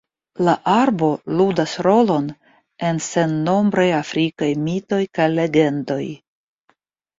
[0.45, 1.09] La arbo
[1.41, 2.31] ludas rolon
[2.89, 6.03] en sennombraj afrikaj mitoj kaj legendoj.